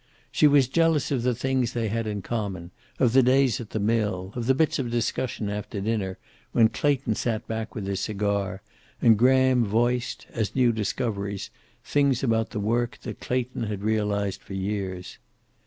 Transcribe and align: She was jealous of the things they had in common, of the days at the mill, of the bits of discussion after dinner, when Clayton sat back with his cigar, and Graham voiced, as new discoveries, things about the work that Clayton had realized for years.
She 0.31 0.47
was 0.47 0.67
jealous 0.67 1.11
of 1.11 1.21
the 1.21 1.35
things 1.35 1.73
they 1.73 1.87
had 1.87 2.07
in 2.07 2.23
common, 2.23 2.71
of 2.97 3.13
the 3.13 3.21
days 3.21 3.61
at 3.61 3.69
the 3.69 3.79
mill, 3.79 4.33
of 4.35 4.47
the 4.47 4.55
bits 4.55 4.79
of 4.79 4.89
discussion 4.89 5.47
after 5.47 5.79
dinner, 5.79 6.17
when 6.53 6.69
Clayton 6.69 7.13
sat 7.13 7.47
back 7.47 7.75
with 7.75 7.85
his 7.85 7.99
cigar, 7.99 8.63
and 8.99 9.15
Graham 9.15 9.63
voiced, 9.63 10.25
as 10.33 10.55
new 10.55 10.71
discoveries, 10.71 11.51
things 11.85 12.23
about 12.23 12.49
the 12.49 12.59
work 12.59 12.97
that 13.03 13.19
Clayton 13.19 13.61
had 13.65 13.83
realized 13.83 14.41
for 14.41 14.55
years. 14.55 15.19